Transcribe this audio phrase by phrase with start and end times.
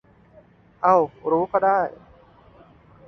[0.81, 0.97] เอ้า
[1.31, 1.79] รู้ก็ได้